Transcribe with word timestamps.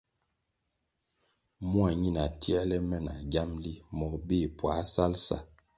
Mua 1.69 1.89
ñina 2.01 2.23
tierle 2.39 2.77
me 2.89 2.97
na 3.07 3.13
giamli 3.31 3.73
mogo 3.97 4.17
bir 4.27 4.45
puáh 4.57 4.83
sal 4.93 5.13
sa. 5.25 5.37